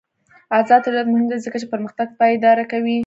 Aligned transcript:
آزاد 0.57 0.81
تجارت 0.85 1.07
مهم 1.09 1.25
دی 1.29 1.37
ځکه 1.45 1.57
چې 1.61 1.67
پرمختګ 1.73 2.07
پایداره 2.19 2.63
کوي. 2.71 2.97